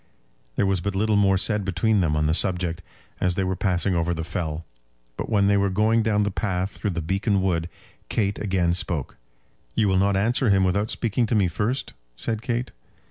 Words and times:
There 0.55 0.65
was 0.65 0.81
but 0.81 0.95
little 0.95 1.15
more 1.15 1.37
said 1.37 1.63
between 1.63 1.99
them 1.99 2.15
on 2.17 2.25
the 2.25 2.33
subject 2.33 2.81
as 3.19 3.35
they 3.35 3.43
were 3.43 3.55
passing 3.55 3.93
over 3.93 4.15
the 4.15 4.23
fell, 4.23 4.65
but 5.15 5.29
when 5.29 5.45
they 5.45 5.57
were 5.57 5.69
going 5.69 6.01
down 6.01 6.23
the 6.23 6.31
path 6.31 6.71
through 6.71 6.89
the 6.89 7.03
Beacon 7.03 7.39
Wood, 7.43 7.69
Kate 8.09 8.39
again 8.39 8.73
spoke: 8.73 9.17
"You 9.75 9.87
will 9.87 9.99
not 9.99 10.17
answer 10.17 10.49
him 10.49 10.63
without 10.63 10.89
speaking 10.89 11.27
to 11.27 11.35
me 11.35 11.47
first?" 11.47 11.93
said 12.15 12.41
Kate. 12.41 12.71